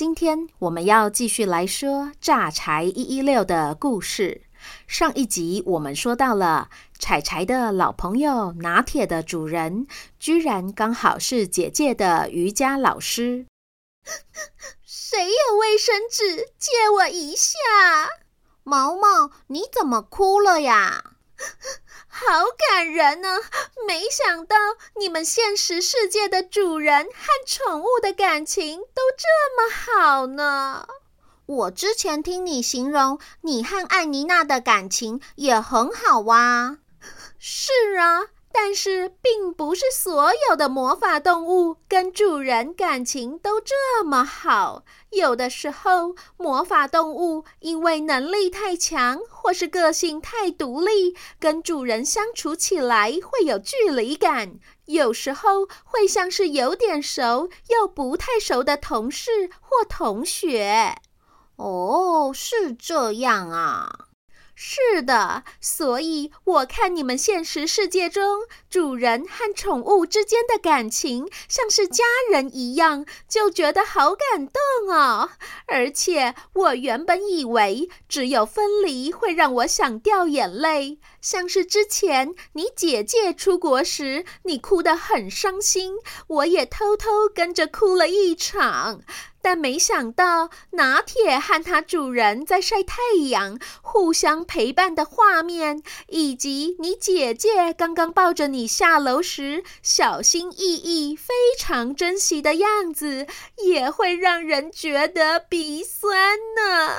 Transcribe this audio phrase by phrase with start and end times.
[0.00, 4.44] 今天我们要继续来说榨柴一一六的故事。
[4.86, 9.86] 上一集我们说到了柴柴的老朋友拿铁的主人，
[10.18, 13.44] 居然刚好是姐姐的瑜伽老师。
[14.82, 16.48] 谁有卫生纸？
[16.56, 17.58] 借我一下。
[18.62, 21.09] 毛毛，你怎么哭了呀？
[22.08, 23.38] 好感人呢！
[23.86, 24.56] 没想到
[24.98, 27.10] 你们现实世界的主人和
[27.46, 30.86] 宠物的感情都这么好呢。
[31.46, 36.78] 我之前听你形容，你和艾妮娜的感情也很好哇。
[37.38, 38.26] 是啊。
[38.52, 44.84] 但是，并不是所有的魔法动物跟主人感情都这么好。
[45.10, 54.58] 有的时候，魔法动物因为能力太强，或是个性太独立，跟主人相处起来会有距离感。
[54.86, 60.96] 有时候会像是有点熟又不太熟的同事或同学。
[61.54, 64.09] 哦，是这样啊。
[64.62, 75.30] 是的，所以我看你们现实世界中主人和宠物之间的感情像是家人一样，就觉得好感动哦。
[75.66, 85.94] 而且我原本以为只有分离会让我想掉眼泪，像是之前你姐姐出国时，你哭得很伤心，
[86.26, 89.00] 我也偷偷跟着哭了一场。
[89.42, 92.96] 但没想到，拿铁和它主人在晒太
[93.30, 103.26] 阳、互相陪伴的画面，以及你姐姐刚刚抱着你下楼时小心翼翼、非常珍惜的样子，
[103.64, 106.96] 也会让人觉得鼻酸呢。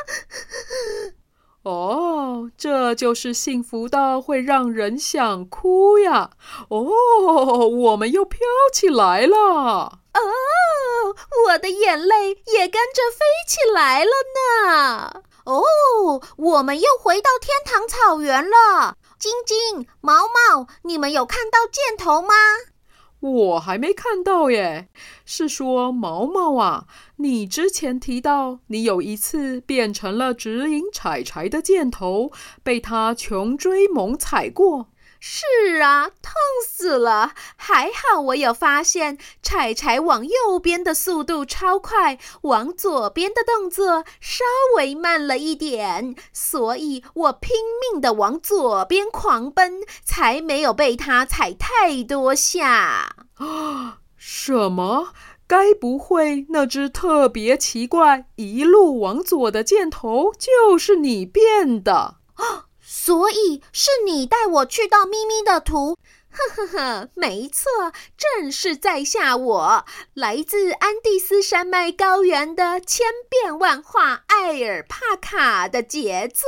[1.64, 6.32] 哦，这就是幸福到会让人想哭呀！
[6.70, 8.40] 哦，我们又飘
[8.74, 9.36] 起来了。
[10.14, 10.20] 哦，
[11.46, 15.24] 我的眼泪也跟着飞起来了呢！
[15.46, 18.98] 哦，我们又回到天堂草原了。
[19.18, 22.34] 晶晶、毛毛，你们有看到箭头吗？
[23.20, 24.90] 我还没看到耶。
[25.26, 26.86] 是说毛毛啊，
[27.18, 32.32] 你之前提到你有一次变成了指引柴柴的箭头，
[32.64, 34.88] 被他穷追猛踩过。
[35.24, 36.34] 是啊，痛
[36.68, 37.34] 死了！
[37.56, 44.44] 还好我有发现，柴柴往右边的速度超快，往左边的动作稍
[44.78, 47.56] 微慢了一点，所以我拼
[47.94, 53.16] 命的往左边狂奔，才没有被他踩太多下。
[53.36, 55.10] 啊， 什么？
[55.46, 62.21] 该不会那只特别奇怪、一路往左的箭头就是你变的？
[62.94, 65.98] 所以是你带我去到咪咪的图，
[66.30, 76.44] 呵呵呵，没错，正是在下我，来自安第斯山脉高原的千变万化艾尔帕卡的杰作。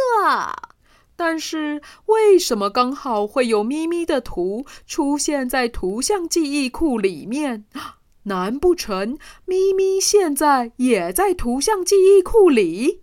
[1.16, 7.64] 但是为什么刚好会有咪咪的图出现在图像记忆库里面？
[8.24, 13.03] 难不成咪咪现在也在图像记忆库里？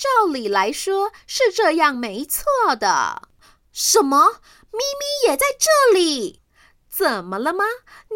[0.00, 3.28] 照理来说是这样，没错的。
[3.70, 4.40] 什么？
[4.72, 6.40] 咪咪也在这里？
[6.88, 7.66] 怎么了吗？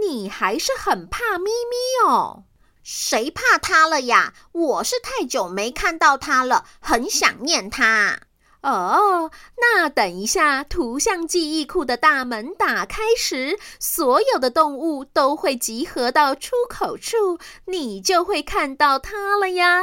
[0.01, 2.45] 你还是很怕咪咪哦？
[2.83, 4.33] 谁怕它了呀？
[4.53, 8.21] 我是太久没看到它了，很想念它。
[8.63, 19.83] 哦，那等一下，图像记忆库的大门打开时，所有的动物都会集合到出口处，你就会看到它了呀。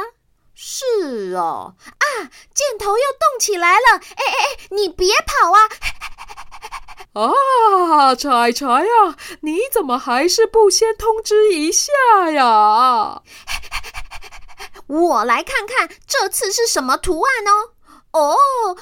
[0.64, 2.06] 是哦，啊，
[2.54, 3.96] 箭头又动起来了！
[3.96, 5.68] 哎哎哎，你别跑啊！
[7.14, 11.90] 啊，柴柴啊，你怎么还是不先通知一下
[12.30, 13.22] 呀？
[14.86, 17.72] 我来看看这次是什么图案哦。
[18.12, 18.36] 哦，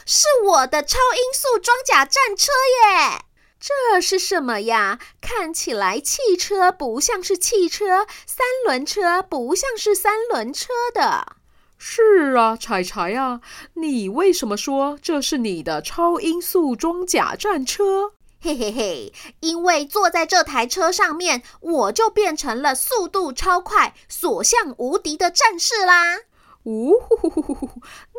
[0.05, 2.53] 是我的超音速装甲战车
[2.85, 3.25] 耶！
[3.59, 4.99] 这是什么呀？
[5.23, 11.37] 看起来汽车不像是汽车，三轮车不像是三轮车的。
[11.82, 13.41] 是啊，柴柴啊，
[13.73, 18.12] 你为什么说这是你的超音速装甲战车？
[18.43, 26.19] 嘿嘿嘿，因为坐在这台车上面，我就变成了速度超快、所向无敌的战士啦！
[26.65, 27.69] 呜呼呼呼呼，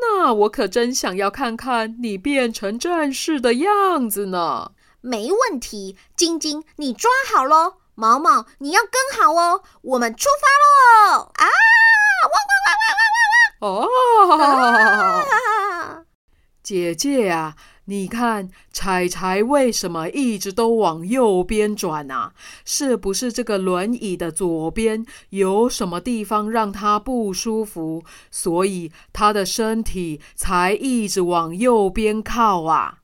[0.01, 4.71] 那我可真想要看看你变成战士的样子呢。
[5.01, 9.61] 没问题，晶晶，你抓好喽，毛毛，你要跟好哦。
[9.83, 11.31] 我们出发喽！
[11.35, 13.40] 啊，汪汪汪汪汪汪汪！
[13.61, 13.87] 哦，
[16.61, 17.55] 姐姐、啊。
[17.85, 22.31] 你看，彩彩为什么一直都往右边转啊？
[22.63, 32.99] 是不是这个轮椅的左边有什么地方让她不舒服，所以她的身体才一直往右边靠啊？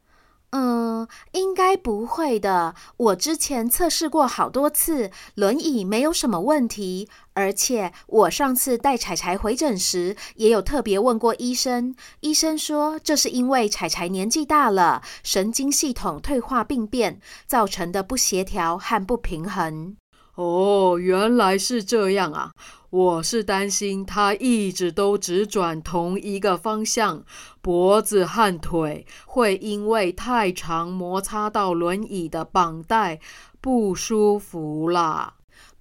[0.52, 2.74] 嗯，应该不会的。
[2.96, 7.10] 我之前测试过好多次，轮椅没有什么问题。
[7.34, 11.96] 而且我上次带彩彩回诊时，也有特别问过医生。
[12.22, 19.98] 医生说，这是因为彩彩年纪大了，神经系统退化病变造成的不协调和不平衡。
[20.38, 22.52] 哦，原来是这样啊！
[22.92, 27.24] 我是担心他一直都只转同一个方向，
[27.60, 33.20] 脖子和腿会因为太长摩擦到轮椅的绑带，
[33.60, 35.37] 不舒服啦。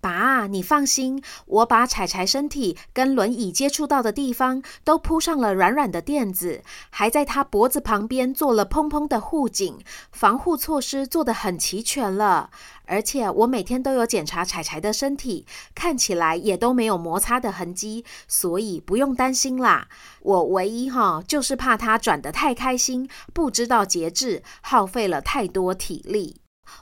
[0.06, 9.80] 爸，你放心，我把彩彩身体跟轮椅接触到的地方都铺上了软软的垫子，还在他脖子旁边做了蓬蓬的护颈，
[10.12, 12.50] 防护措施做得很齐全了。
[12.84, 15.44] 而且我每天都有检查彩彩的身体，
[15.74, 19.88] 看起来也都没有摩擦的痕迹，所以不用担心啦。
[20.20, 26.36] 我唯一哈就是怕他转得太开心，不知道节制，耗费了太多体力。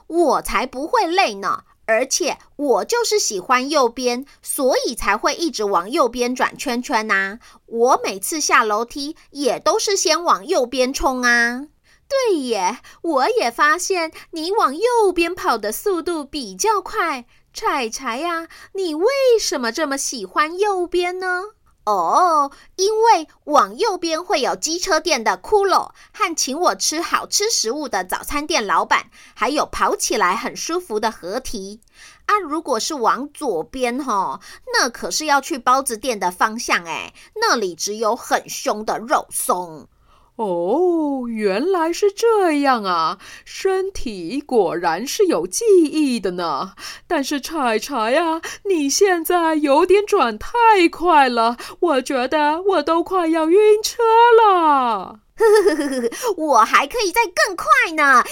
[0.05, 1.63] 我才不会累呢。
[1.85, 7.39] 而且我就是喜欢右边，所以才会一直往右边转圈圈呐。
[7.65, 11.67] 我每次下楼梯也都是先往右边冲啊。
[12.07, 17.25] 对耶，我也发现你往右边跑的速度比较快。
[17.51, 19.07] 柴柴呀，你为
[19.39, 21.54] 什么这么喜欢右边呢？
[21.85, 31.79] 哦，因为往右边会有机车店的骷髅和请我吃好吃食物的早餐店老板，还有跑起来很舒服的河堤。
[32.25, 34.39] 啊，如果是往左边哈，
[34.73, 39.87] 那可是要去包子店的方向诶，那里只有很凶的肉松。
[40.37, 43.17] 哦，原来是这样啊！
[43.45, 46.73] 身体果然是有记忆的呢。
[47.07, 50.49] 但是彩彩呀，你现在有点转太
[50.91, 54.03] 快了，我觉得我都快要晕车
[54.43, 55.19] 了。
[55.37, 57.65] 呵呵呵呵呵，我还可以再更快
[57.95, 58.23] 呢。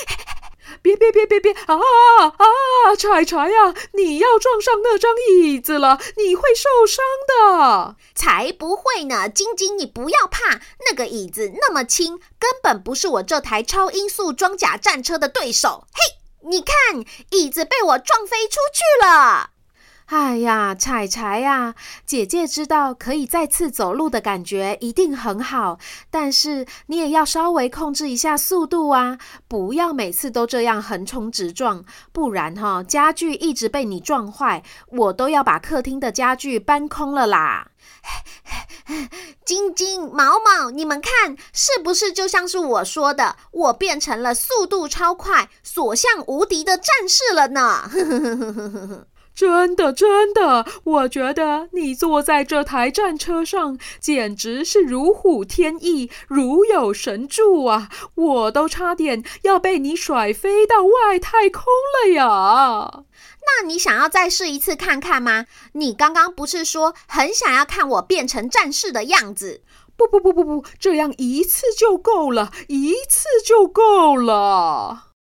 [0.84, 2.96] 别别别别别啊啊！
[2.96, 7.96] 柴柴呀，你要撞上那张椅子了，你会受伤的。
[8.14, 10.60] 才不会呢，晶晶，你不要怕，
[10.90, 15.86] 那个椅子那么轻，根本不是我这台超音速装甲战车的对手。
[15.94, 16.18] 嘿，
[16.50, 16.76] 你看，
[17.32, 19.52] 椅子被我撞飞出去了。
[20.08, 21.74] 哎呀，彩彩呀，
[22.06, 25.80] 姐姐知道可以再次走路的感觉一定很好，
[26.12, 29.18] 但是你也要稍微控制一下速度啊，
[29.48, 37.70] 不要每次都这样横冲直撞，不然哈，家具一直被你撞坏，我都要把客厅的家具搬空了啦。
[39.46, 47.90] 晶晶、毛毛，你们看，是不是就像是我说的，我变成了速度超快、所向无敌的战士了呢？
[49.36, 57.90] 真的，真的，我觉得你坐在这台战车上，简直是如虎添翼，如有神助啊！
[58.16, 61.64] 我都差点要被你甩飞到外太空
[62.06, 63.04] 了呀！
[63.46, 65.46] 那你想要再试一次看看吗？
[65.74, 69.62] 你刚刚不是说很想要看我变成战士的样子？
[69.98, 75.13] 不不不不不，这样一次就够了，一次就够了。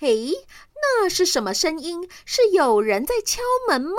[0.00, 0.32] 诶，
[0.74, 2.08] 那是什么声音？
[2.24, 3.96] 是有人在敲门吗？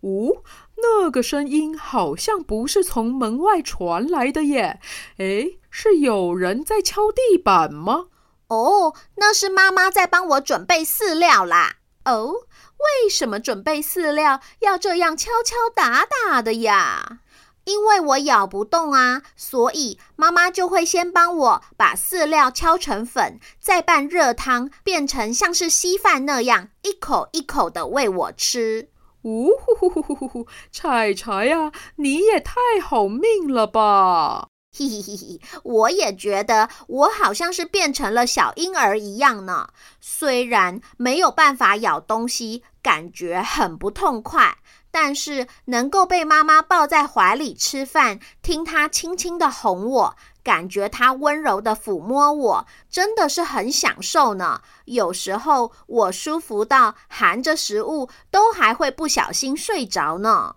[0.00, 0.42] 哦，
[0.76, 4.80] 那个声音好像不是从门外传来的耶。
[5.18, 8.06] 诶，是有人在敲地板吗？
[8.48, 11.76] 哦，那是妈妈在帮我准备饲料啦。
[12.04, 12.32] 哦，
[12.76, 17.20] 为什么准备饲料要这样敲敲打打的呀？
[17.66, 28.90] 因为我咬不动啊，所以妈妈就会先帮我把饲料敲成粉，再拌热汤，变成像是稀饭那样，一口一口的喂我吃。
[29.22, 30.46] 呜呼呼呼呼呼！
[30.70, 34.48] 柴柴呀，你也太好命了吧！
[34.78, 39.70] 嘿嘿嘿嘿，我也觉得我好像是变成了小婴儿一样呢。
[40.00, 44.58] 虽然没有办法咬东西，感觉很不痛快。
[44.98, 54.62] 但是能够被妈妈抱在怀里吃饭，听她轻轻的哄我，感觉她温柔的抚摸我，真的是很享受呢。
[54.86, 60.54] 有时候我舒服到含着食物都还会不小心睡着呢。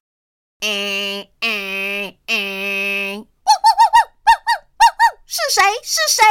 [0.62, 3.16] 诶诶诶！
[3.18, 5.20] 汪汪汪汪汪汪汪汪！
[5.26, 5.62] 是谁？
[5.84, 6.24] 是谁？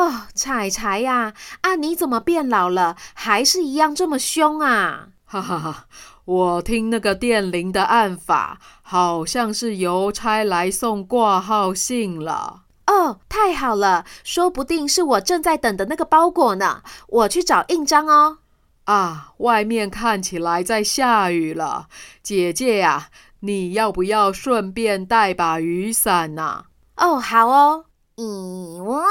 [0.00, 1.34] 哦，彩彩呀！
[1.60, 2.96] 啊，你怎么变老了？
[3.12, 5.08] 还是一样这么凶啊？
[5.26, 5.88] 哈哈哈。
[6.28, 12.64] 我听那个电铃的按法，好像是邮差来送挂号信了。
[12.86, 16.82] 哦，太好了，说不定是我正在等的那个包裹呢。
[17.08, 18.40] 我去找印章哦。
[18.84, 21.88] 啊，外面看起来在下雨了，
[22.22, 23.08] 姐姐呀，
[23.40, 26.64] 你要不要顺便带把雨伞呐？
[26.96, 27.86] 哦，好哦。
[28.16, 29.02] 以外。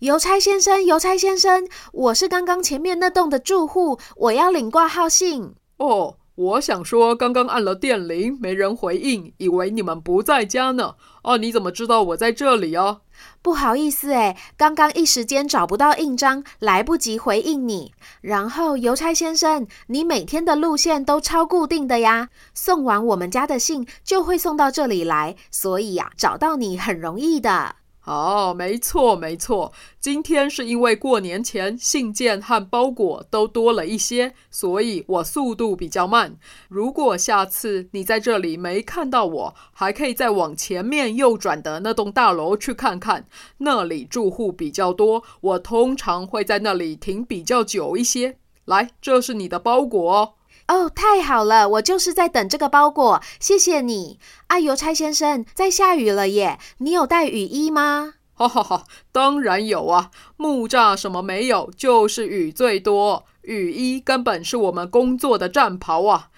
[0.00, 5.54] 邮差先生，邮差先生，我是刚刚前面那栋的住户，我要领挂号信。
[5.78, 10.96] 哦，我想说，刚刚按了电铃，没人回应，以为你们不在家呢。
[11.22, 12.98] 哦，你怎么知道我在这里啊？
[13.40, 17.94] 不好意思，诶，刚刚一时间找不到印章，来不及回应你。
[18.20, 27.76] 然后，邮差先生，你每天的路线都超固定的呀，送完我们家的信就会送到这里来，所以呀，找到你很容易的。
[28.06, 36.36] 哦，没错没错，今天是因为过年前信件和包裹都多了一些，所以我速度比较慢。
[36.68, 43.26] 如果下次你在这里没看到我，还可以再往前面右转的那栋大楼去看看，
[43.58, 48.38] 那里住户比较多，我通常会在那里停比较久一些。
[48.66, 50.34] 来，这是你的包裹哦。
[50.68, 51.68] 哦，太好了！
[51.68, 54.18] 我就是在等这个包裹，谢谢你，
[54.48, 55.44] 啊，邮差先生。
[55.54, 58.14] 在下雨了耶，你有带雨衣吗？
[58.34, 63.24] 哈哈哈，当然有啊，木栅什么没有，就是雨最多。
[63.42, 66.30] 雨衣根本是我们工作的战袍啊！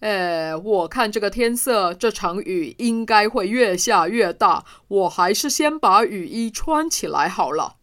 [0.00, 7.75] 呃，我看这个天色，这场雨应该会越下越大，我还是先把雨衣穿起来好了。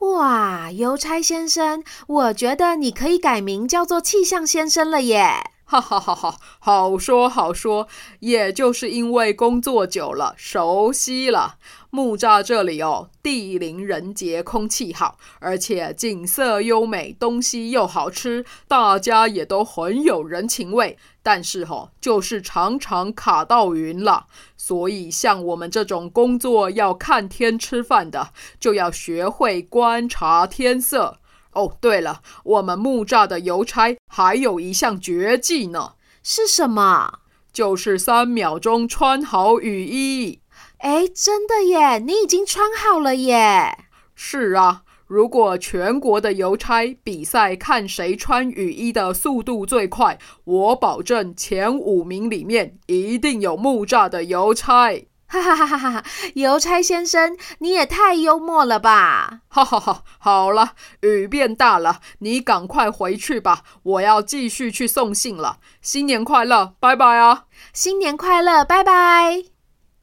[0.00, 5.50] 哇，邮差先生，我觉得你可以改名叫做气象先生了耶！
[5.64, 7.88] 哈哈哈哈，好说好说，
[8.20, 11.56] 也就是因为工作久了，熟悉了。
[11.90, 20.96] 木栅这里哦，地灵人杰，空气好，而且景色优美，东西又好吃，大家也都很有人情味。
[21.30, 31.18] 但是哈、哦，就是常常卡到云了，所以像我们这种工作要看天吃饭的，就要学会观察天色。
[31.52, 35.92] 哦，对了，我们木栅的邮差还有一项绝技呢，
[36.22, 37.18] 是什么？
[37.52, 40.40] 就是三秒钟穿好雨衣。
[40.78, 43.76] 哎，真的耶，你已经穿好了耶。
[44.14, 44.84] 是啊。
[45.08, 55.08] 如果全国的邮差比赛看谁穿雨衣的速度最快，我保证前五名里面一定有木栅的邮差。
[55.30, 56.04] 哈哈哈哈哈！
[56.36, 59.40] 邮差先生，你也太幽默了吧！
[59.48, 60.02] 哈哈哈！
[60.18, 65.58] 好了，雨变大了，你赶快回去吧，我要继续去送信了。
[65.82, 67.44] 新年快乐，拜拜啊！
[67.74, 69.44] 新年快乐，拜拜。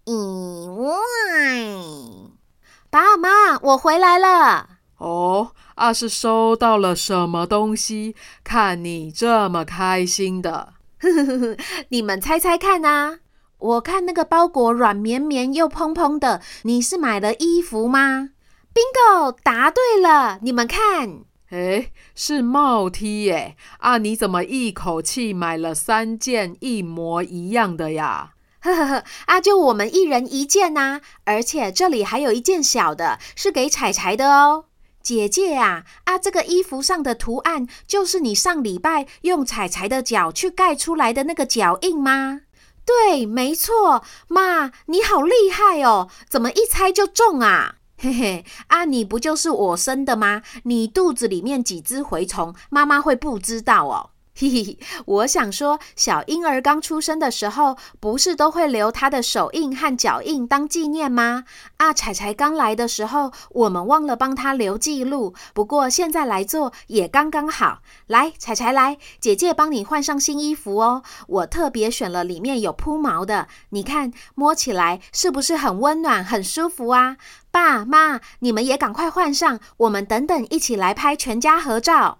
[0.05, 0.87] 以外，
[2.91, 4.74] 爸妈，我回来了。
[4.97, 8.15] 哦，啊，是收到了什么东西？
[8.43, 11.57] 看你这么开心的，呵呵呵，
[11.89, 13.19] 你们猜猜看啊？
[13.57, 18.29] 我看那个包裹软绵绵又蓬蓬的，你是买了衣服吗
[18.73, 20.39] ？Bingo，答对了！
[20.41, 23.55] 你们看，诶，是帽 T 耶！
[23.79, 28.33] 啊，你怎么一口气买了三件一模一样的呀？
[28.59, 34.65] 呵呵呵，啊，就我们一人一件呐，啊，而且这里还有一件小的，是给彩彩的哦。
[35.05, 42.41] 姐姐啊，啊，这个衣服上的图案就是你上礼拜用彩彩的脚去盖出来的那个脚印吗？
[42.83, 44.03] 对，没错。
[44.27, 47.75] 妈，你好厉害哦，怎么一猜就中啊？
[48.01, 50.41] 嘿嘿，啊，你不就是我生的吗？
[50.63, 54.09] 你肚子里面几只蛔虫，妈妈会不知道哦？
[54.37, 61.45] 嘿嘿，我想说，小婴儿刚出生的时候，不是都会留他的手印和脚印当纪念吗？
[61.77, 65.33] 啊，柴柴刚来的时候，我们忘了帮他留记录。
[65.53, 67.79] 不过现在来做也刚刚好。
[68.07, 71.03] 来，柴柴来，姐姐帮你换上新衣服哦。
[71.27, 77.15] 我特别选了里面有铺毛的，你看摸起来是不是很温暖、很舒服啊？
[77.51, 82.19] 爸妈，你们也赶快换上，我们等等一起来拍全家合照。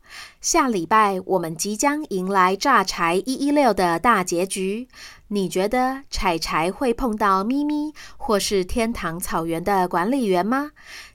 [0.39, 4.87] 下礼拜我们即将迎来榨柴一一六的大结局，
[5.27, 10.71] 你觉得柴柴会碰到咪咪或是天堂草原的管理员吗？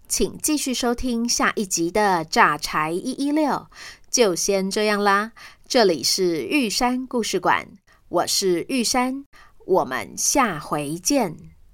[0.08, 3.66] 请继续收听下一集的榨柴一一六，
[4.08, 5.32] 就先这样啦。
[5.66, 7.66] 这里是玉山故事馆，
[8.08, 9.24] 我是玉山，
[9.64, 11.55] 我们下回见。